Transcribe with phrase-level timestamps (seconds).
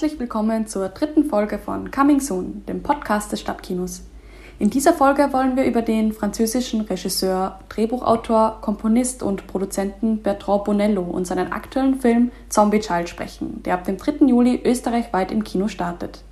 [0.00, 4.02] herzlich willkommen zur dritten Folge von Coming Soon, dem Podcast des Stadtkinos.
[4.60, 11.02] In dieser Folge wollen wir über den französischen Regisseur, Drehbuchautor, Komponist und Produzenten Bertrand Bonello
[11.02, 14.24] und seinen aktuellen Film Zombie Child sprechen, der ab dem 3.
[14.26, 16.22] Juli österreichweit im Kino startet.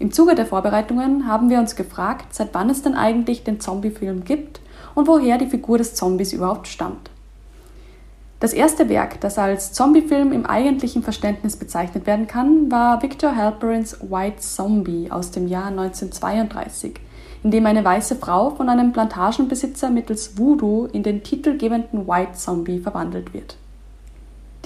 [0.00, 4.24] Im Zuge der Vorbereitungen haben wir uns gefragt, seit wann es denn eigentlich den Zombie-Film
[4.24, 4.58] gibt
[4.96, 7.10] und woher die Figur des Zombies überhaupt stammt.
[8.38, 13.96] Das erste Werk, das als Zombiefilm im eigentlichen Verständnis bezeichnet werden kann, war Victor Halperins
[14.10, 17.00] White Zombie aus dem Jahr 1932,
[17.42, 22.78] in dem eine weiße Frau von einem Plantagenbesitzer mittels Voodoo in den titelgebenden White Zombie
[22.78, 23.56] verwandelt wird.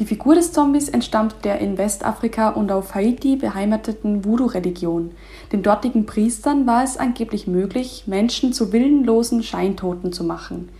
[0.01, 5.12] Die Figur des Zombies entstammt der in Westafrika und auf Haiti beheimateten Voodoo-Religion.
[5.52, 10.71] Den dortigen Priestern war es angeblich möglich, Menschen zu willenlosen Scheintoten zu machen–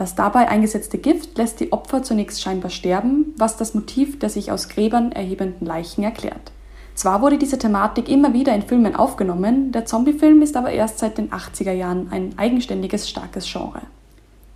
[0.00, 4.50] das dabei eingesetzte Gift lässt die Opfer zunächst scheinbar sterben, was das Motiv der sich
[4.50, 6.52] aus Gräbern erhebenden Leichen erklärt.
[6.94, 11.18] Zwar wurde diese Thematik immer wieder in Filmen aufgenommen, der Zombiefilm ist aber erst seit
[11.18, 13.82] den 80er Jahren ein eigenständiges starkes Genre.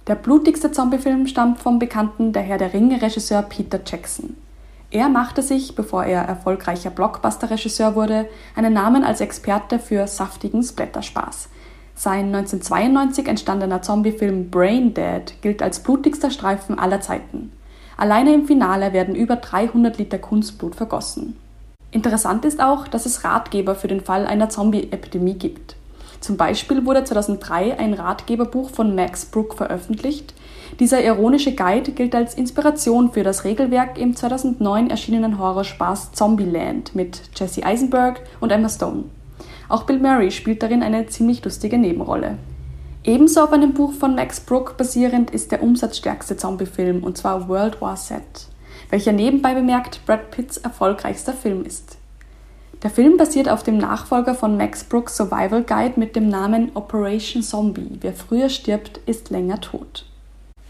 [0.06, 4.38] Der blutigste Zombiefilm stammt vom bekannten Der Herr der Ringe-Regisseur Peter Jackson.
[4.90, 11.50] Er machte sich, bevor er erfolgreicher Blockbuster-Regisseur wurde, einen Namen als Experte für saftigen Splatterspaß.
[11.94, 17.52] Sein 1992 entstandener Zombiefilm Brain Dead gilt als blutigster Streifen aller Zeiten.
[17.96, 21.36] Alleine im Finale werden über 300 Liter Kunstblut vergossen.
[21.92, 25.76] Interessant ist auch, dass es Ratgeber für den Fall einer Zombie-Epidemie gibt.
[26.20, 30.34] Zum Beispiel wurde 2003 ein Ratgeberbuch von Max Brook veröffentlicht.
[30.80, 37.20] Dieser ironische Guide gilt als Inspiration für das Regelwerk im 2009 erschienenen Horrorspaß Zombieland mit
[37.36, 39.04] Jesse Eisenberg und Emma Stone.
[39.75, 42.39] Auch Bill Murray spielt darin eine ziemlich lustige Nebenrolle.
[43.03, 47.80] Ebenso auf einem Buch von Max Brook basierend ist der umsatzstärkste Zombiefilm, und zwar World
[47.80, 48.23] War Z,
[48.90, 51.98] welcher nebenbei bemerkt Brad Pitts erfolgreichster Film ist.
[52.84, 57.42] Der Film basiert auf dem Nachfolger von Max Brooks Survival Guide mit dem Namen Operation
[57.42, 57.98] Zombie.
[58.01, 60.07] Wer früher stirbt, ist länger tot.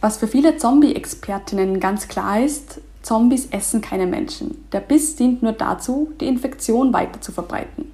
[0.01, 4.65] Was für viele Zombie-Expertinnen ganz klar ist, Zombies essen keine Menschen.
[4.73, 7.93] Der Biss dient nur dazu, die Infektion weiter zu verbreiten.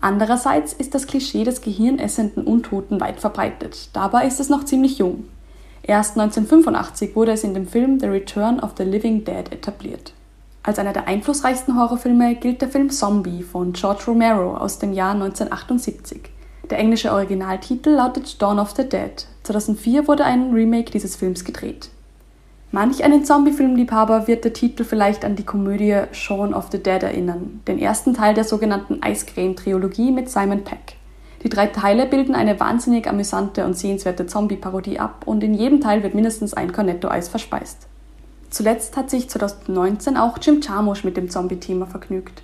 [0.00, 3.90] Andererseits ist das Klischee des gehirnessenden Untoten weit verbreitet.
[3.92, 5.24] Dabei ist es noch ziemlich jung.
[5.82, 10.12] Erst 1985 wurde es in dem Film The Return of the Living Dead etabliert.
[10.62, 15.12] Als einer der einflussreichsten Horrorfilme gilt der Film Zombie von George Romero aus dem Jahr
[15.12, 16.20] 1978.
[16.68, 19.26] Der englische Originaltitel lautet Dawn of the Dead.
[19.42, 21.90] 2004 wurde ein Remake dieses Films gedreht.
[22.72, 27.60] Manch einen Zombie-Filmliebhaber wird der Titel vielleicht an die Komödie Shaun of the Dead erinnern,
[27.66, 30.94] den ersten Teil der sogenannten Eiscreme-Trilogie mit Simon Peck.
[31.42, 36.04] Die drei Teile bilden eine wahnsinnig amüsante und sehenswerte Zombie-Parodie ab und in jedem Teil
[36.04, 37.88] wird mindestens ein Cornetto-Eis verspeist.
[38.50, 42.42] Zuletzt hat sich 2019 auch Jim Jarmusch mit dem Zombie-Thema vergnügt.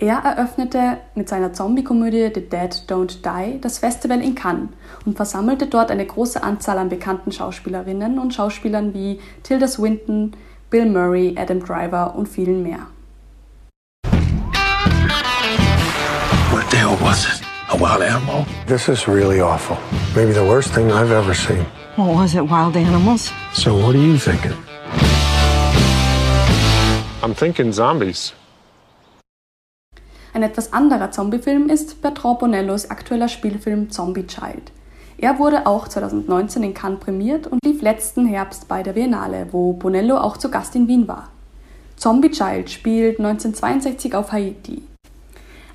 [0.00, 4.68] Er eröffnete mit seiner Zombie-Komödie The Dead Don't Die das Festival in Cannes
[5.04, 10.36] und versammelte dort eine große Anzahl an bekannten Schauspielerinnen und Schauspielern wie Tilda Swinton,
[10.70, 12.86] Bill Murray, Adam Driver und vielen mehr.
[16.52, 17.42] What the hell was it?
[17.70, 18.46] A wild animal?
[18.68, 19.76] This is really awful.
[20.14, 21.66] Maybe the worst thing I've ever seen.
[21.96, 23.32] What was it, wild animals?
[23.52, 24.54] So what are you thinking?
[27.20, 28.32] I'm thinking zombies.
[30.34, 34.72] Ein etwas anderer Zombiefilm ist Bertrand Bonellos aktueller Spielfilm Zombie Child.
[35.16, 39.72] Er wurde auch 2019 in Cannes prämiert und lief letzten Herbst bei der Biennale, wo
[39.72, 41.30] Bonello auch zu Gast in Wien war.
[41.96, 44.82] Zombie Child spielt 1962 auf Haiti.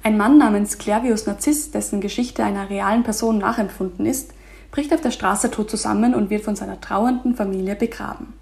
[0.04, 4.34] Ein Mann namens Clavius Narziss, dessen Geschichte einer realen Person nachempfunden ist,
[4.72, 8.34] bricht auf der Straße tot zusammen und wird von seiner trauernden Familie begraben.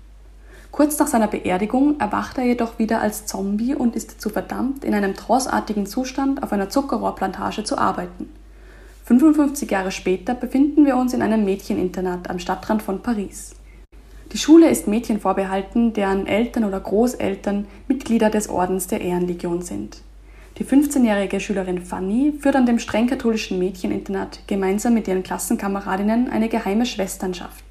[0.72, 4.94] Kurz nach seiner Beerdigung erwacht er jedoch wieder als Zombie und ist dazu verdammt, in
[4.94, 8.30] einem tranceartigen Zustand auf einer Zuckerrohrplantage zu arbeiten.
[9.06, 13.56] 55 Jahre später befinden wir uns in einem Mädcheninternat am Stadtrand von Paris.
[14.32, 19.98] Die Schule ist Mädchen vorbehalten, deren Eltern oder Großeltern Mitglieder des Ordens der Ehrenlegion sind.
[20.58, 26.48] Die 15-jährige Schülerin Fanny führt an dem streng katholischen Mädcheninternat gemeinsam mit ihren Klassenkameradinnen eine
[26.48, 27.64] geheime Schwesternschaft.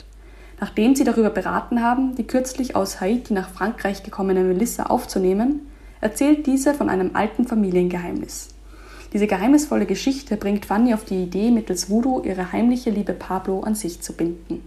[0.61, 5.67] Nachdem sie darüber beraten haben, die kürzlich aus Haiti nach Frankreich gekommene Melissa aufzunehmen,
[6.03, 8.49] erzählt diese von einem alten Familiengeheimnis.
[9.13, 13.75] Diese geheimnisvolle Geschichte bringt Fanny auf die Idee, mittels Voodoo ihre heimliche Liebe Pablo an
[13.75, 14.63] sich zu binden.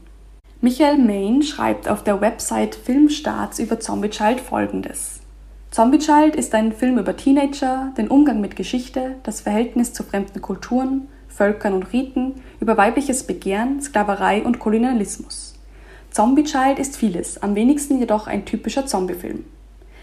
[0.61, 5.19] Michael Main schreibt auf der Website Filmstarts über Zombie Child folgendes.
[5.71, 10.41] Zombie Child ist ein Film über Teenager, den Umgang mit Geschichte, das Verhältnis zu fremden
[10.41, 15.52] Kulturen, Völkern und Riten, über weibliches Begehren, Sklaverei und Kolonialismus.
[16.13, 19.45] Zombie Child ist vieles, am wenigsten jedoch ein typischer Zombiefilm.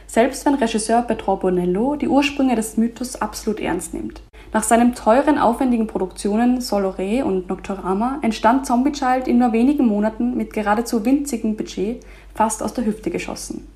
[0.08, 4.20] selbst wenn Regisseur Bertrand Bonello die Ursprünge des Mythos absolut ernst nimmt.
[4.52, 10.36] Nach seinen teuren, aufwendigen Produktionen Soloré und Nocturama entstand Zombie Child in nur wenigen Monaten
[10.36, 12.04] mit geradezu winzigem Budget
[12.34, 13.68] fast aus der Hüfte geschossen.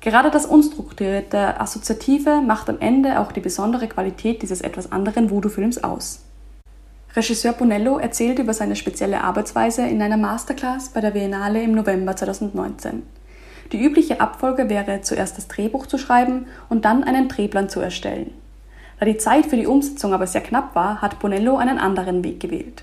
[0.00, 5.84] Gerade das unstrukturierte, assoziative macht am Ende auch die besondere Qualität dieses etwas anderen Voodoo-Films
[5.84, 6.23] aus.
[7.16, 12.16] Regisseur Bonello erzählt über seine spezielle Arbeitsweise in einer Masterclass bei der Biennale im November
[12.16, 13.04] 2019.
[13.70, 18.32] Die übliche Abfolge wäre, zuerst das Drehbuch zu schreiben und dann einen Drehplan zu erstellen.
[18.98, 22.40] Da die Zeit für die Umsetzung aber sehr knapp war, hat Bonello einen anderen Weg
[22.40, 22.82] gewählt.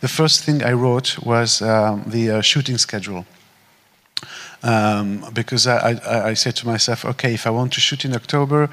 [0.00, 3.24] The first thing I wrote was um, the uh, shooting schedule.
[4.62, 8.14] Um, because I, I, I, said to myself, okay, if I want to shoot in
[8.14, 8.68] October,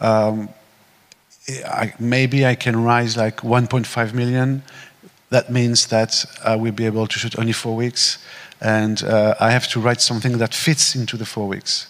[0.00, 0.48] um,
[1.48, 4.62] I, maybe I can rise like 1.5 million.
[5.30, 8.18] That means that I will be able to shoot only four weeks,
[8.60, 11.86] and uh, I have to write something that fits into the four weeks.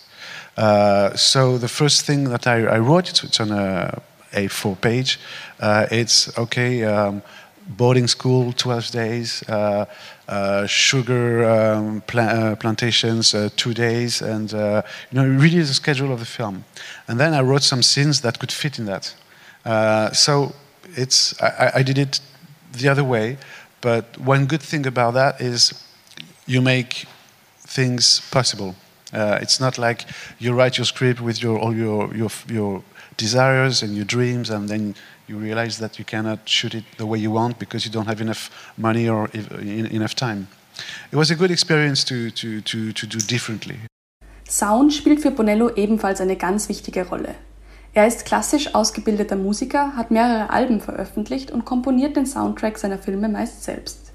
[0.56, 4.02] Uh, so the first thing that I, I wrote, it's, it's, on a
[4.32, 5.20] A4 page,
[5.61, 7.22] uh, it's okay, um,
[7.69, 9.84] boarding school, 12 days, uh,
[10.26, 14.82] uh sugar um, uh, plantations, two days, and you
[15.12, 16.64] know, really the schedule of the film.
[17.06, 19.14] And then I wrote some scenes that could fit in that.
[20.12, 20.53] So
[20.97, 22.20] it's, I, I did it
[22.73, 23.37] the other way,
[23.81, 25.73] but one good thing about that is
[26.47, 27.06] you make
[27.59, 28.75] things possible.
[29.12, 30.05] Uh, it's not like
[30.38, 32.82] you write your script with your, all your, your, your
[33.17, 34.94] desires and your dreams, and then
[35.26, 38.21] you realize that you cannot shoot it the way you want because you don't have
[38.21, 40.49] enough money or enough time.
[41.11, 43.79] It was a good experience to, to, to, to do differently.
[44.49, 47.35] Sound spielt für Bonello ebenfalls eine ganz wichtige Rolle.
[47.94, 53.29] Er ist klassisch ausgebildeter Musiker, hat mehrere Alben veröffentlicht und komponiert den Soundtrack seiner Filme
[53.29, 54.12] meist selbst.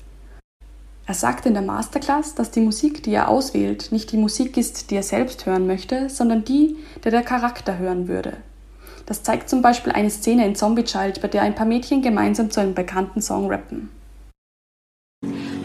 [1.05, 4.89] Er sagt in der Masterclass, dass die Musik, die er auswählt, nicht die Musik ist,
[4.89, 8.37] die er selbst hören möchte, sondern die, der der Charakter hören würde.
[9.05, 12.51] Das zeigt zum Beispiel eine Szene in Zombie Child, bei der ein paar Mädchen gemeinsam
[12.51, 13.89] zu einem bekannten Song rappen.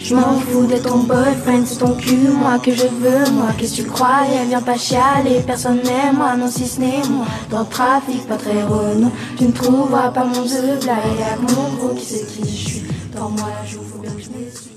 [0.08, 3.49] Je m'en fous de ton boyfriend, c'est ton cul, moi que je veux, moi.
[3.58, 7.26] Qu'est-ce que tu croyais, viens pas chialer, personne n'aime moi, non si ce n'est moi,
[7.50, 11.76] dans le trafic pas très renou, tu ne trouveras pas mon zeu, blague, y'a mon
[11.76, 12.82] gros qui sait qui je suis,
[13.14, 14.70] dans moi la joue, faut bien que je m'essuie.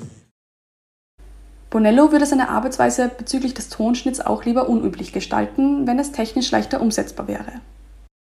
[1.70, 6.82] Bonello würde seine Arbeitsweise bezüglich des Tonschnitts auch lieber unüblich gestalten, wenn es technisch leichter
[6.82, 7.62] umsetzbar wäre.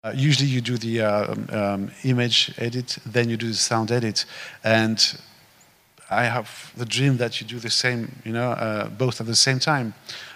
[0.04, 4.26] Uh, usually you do the uh, um, image edit, then you do the sound edit,
[4.62, 5.18] and
[6.10, 9.36] I have the dream that you do the same, you know, uh, both at the
[9.36, 9.94] same time.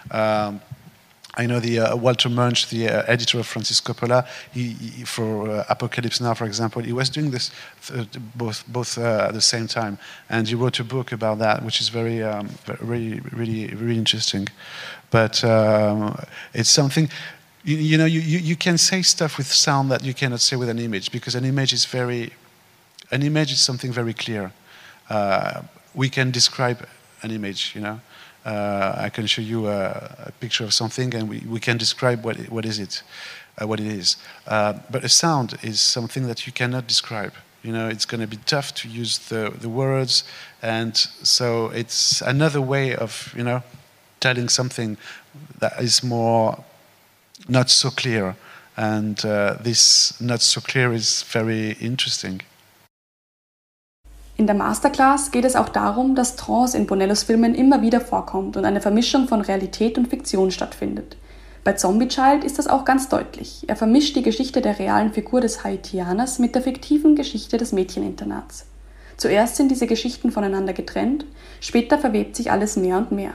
[0.09, 0.61] Um,
[1.37, 5.49] I know the uh, Walter Munch, the uh, editor of Francis Coppola, he, he, for
[5.49, 7.51] uh, Apocalypse Now, for example, he was doing this
[7.93, 8.05] uh,
[8.35, 9.97] both both uh, at the same time,
[10.29, 12.49] and he wrote a book about that, which is very, um,
[12.79, 14.47] really, really, really interesting.
[15.11, 16.17] But um,
[16.53, 17.09] it's something.
[17.65, 20.55] You, you know, you, you, you can say stuff with sound that you cannot say
[20.55, 22.31] with an image because an image is very,
[23.11, 24.53] an image is something very clear.
[25.09, 25.61] Uh,
[25.93, 26.87] we can describe
[27.21, 27.99] an image, you know.
[28.45, 32.23] Uh, I can show you a, a, picture of something and we, we can describe
[32.23, 33.01] what, what is it,
[33.59, 34.17] uh, what it is.
[34.45, 37.33] Uh, but a sound is something that you cannot describe.
[37.63, 40.23] You know, it's going to be tough to use the, the words,
[40.61, 43.63] and so it's another way of, you know,
[44.19, 44.97] telling something
[45.57, 46.63] that is more
[47.47, 48.35] not so clear.
[48.77, 52.41] And uh, this not so clear is very interesting.
[54.37, 58.57] In der Masterclass geht es auch darum, dass Trance in Bonellos Filmen immer wieder vorkommt
[58.57, 61.15] und eine Vermischung von Realität und Fiktion stattfindet.
[61.63, 63.63] Bei Zombie Child ist das auch ganz deutlich.
[63.67, 68.65] Er vermischt die Geschichte der realen Figur des Haitianers mit der fiktiven Geschichte des Mädcheninternats.
[69.15, 71.25] Zuerst sind diese Geschichten voneinander getrennt,
[71.61, 73.33] später verwebt sich alles mehr und mehr.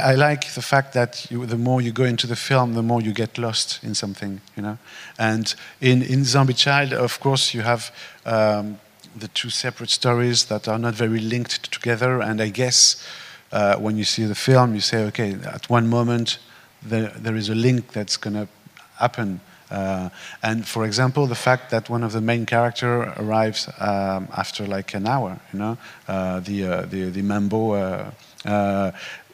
[0.00, 3.00] I like the fact that you, the more you go into the film, the more
[3.00, 4.76] you get lost in something, you know.
[5.18, 7.92] And in, in Zombie Child, of course, you have
[8.24, 8.78] um,
[9.16, 12.20] the two separate stories that are not very linked together.
[12.20, 13.02] And I guess
[13.52, 16.38] uh, when you see the film, you say, okay, at one moment
[16.82, 18.48] there, there is a link that's going to
[18.96, 19.40] happen.
[19.70, 20.10] Uh,
[20.42, 24.94] and for example, the fact that one of the main character arrives um, after like
[24.94, 28.12] an hour, you know, uh, the, uh, the the Mambo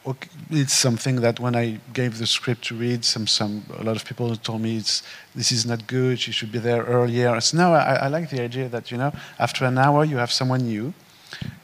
[0.05, 0.13] uh,
[0.49, 4.05] it's something that when I gave the script to read, some, some, a lot of
[4.05, 5.03] people told me it's,
[5.35, 7.39] this is not good, you should be there earlier.
[7.41, 10.31] So no, I, I like the idea that, you know, after an hour you have
[10.31, 10.93] someone new,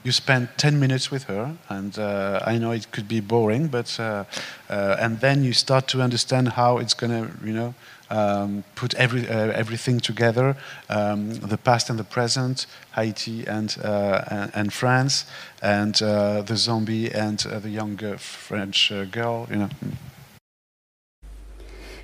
[0.04, 3.98] you spend 10 minutes with her, and uh, I know it could be boring, but,
[4.00, 4.24] uh,
[4.70, 7.74] uh, and then you start to understand how it's going to, you know,
[8.10, 10.56] um, put every, uh, everything together
[10.88, 15.26] um, the past and the present, Haiti and, uh, and, and, France,
[15.60, 19.46] and uh, the zombie and the young French girl.
[19.50, 19.68] You know.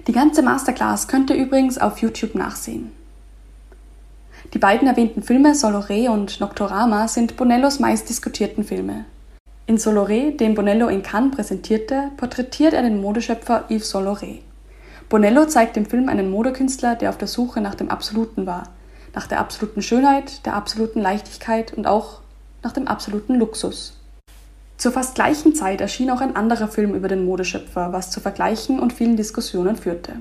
[0.07, 2.93] Die ganze Masterclass könnt ihr übrigens auf YouTube nachsehen.
[4.53, 9.05] Die beiden erwähnten Filme Soloré und Noctorama sind Bonellos meist diskutierten Filme.
[9.67, 14.41] In Soloré, den Bonello in Cannes präsentierte, porträtiert er den Modeschöpfer Yves Soloré.
[15.09, 18.65] Bonello zeigt im Film einen Modekünstler, der auf der Suche nach dem Absoluten war,
[19.15, 22.21] nach der absoluten Schönheit, der absoluten Leichtigkeit und auch
[22.63, 23.99] nach dem absoluten Luxus.
[24.77, 28.81] Zur fast gleichen Zeit erschien auch ein anderer Film über den Modeschöpfer, was zu Vergleichen
[28.81, 30.15] und vielen Diskussionen führte.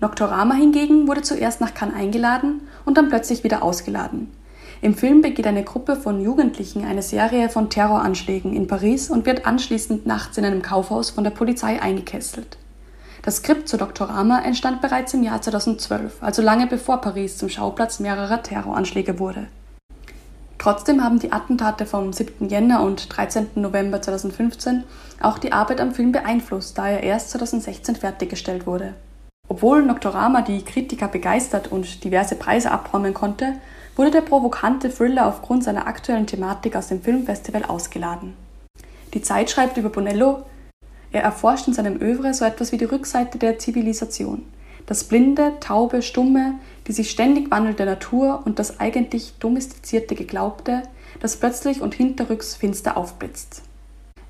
[0.00, 4.30] Noctorama hingegen wurde zuerst nach Cannes eingeladen und dann plötzlich wieder ausgeladen.
[4.82, 9.44] Im Film begeht eine Gruppe von Jugendlichen eine Serie von Terroranschlägen in Paris und wird
[9.44, 12.56] anschließend nachts in einem Kaufhaus von der Polizei eingekesselt.
[13.22, 18.00] Das Skript zu Doktorama entstand bereits im Jahr 2012, also lange bevor Paris zum Schauplatz
[18.00, 19.48] mehrerer Terroranschläge wurde.
[20.56, 22.48] Trotzdem haben die Attentate vom 7.
[22.48, 23.48] Jänner und 13.
[23.56, 24.84] November 2015
[25.20, 28.94] auch die Arbeit am Film beeinflusst, da er erst 2016 fertiggestellt wurde.
[29.50, 33.54] Obwohl Noctorama die Kritiker begeistert und diverse Preise abräumen konnte,
[33.96, 38.34] wurde der provokante Thriller aufgrund seiner aktuellen Thematik aus dem Filmfestival ausgeladen.
[39.12, 40.44] Die Zeit schreibt über Bonello,
[41.10, 44.44] er erforscht in seinem Övre so etwas wie die Rückseite der Zivilisation.
[44.86, 46.54] Das blinde, taube, stumme,
[46.86, 50.84] die sich ständig wandelnde Natur und das eigentlich domestizierte Geglaubte,
[51.18, 53.62] das plötzlich und hinterrücks finster aufblitzt.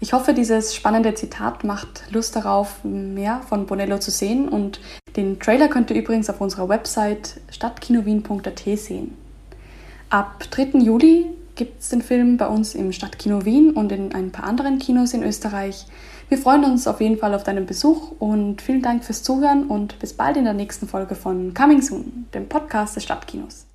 [0.02, 4.80] Ich hoffe, dieses spannende Zitat macht Lust darauf, mehr von Bonello zu sehen und
[5.14, 9.14] den Trailer könnt ihr übrigens auf unserer Website stadtkinowien.at sehen.
[10.08, 10.78] Ab 3.
[10.78, 14.78] Juli gibt es den Film bei uns im Stadtkino Wien und in ein paar anderen
[14.78, 15.84] Kinos in Österreich.
[16.30, 19.98] Wir freuen uns auf jeden Fall auf deinen Besuch und vielen Dank fürs Zuhören und
[19.98, 23.66] bis bald in der nächsten Folge von Coming Soon, dem Podcast des Stadtkinos.